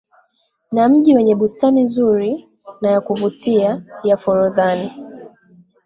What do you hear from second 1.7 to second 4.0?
nzuri na yakuvutia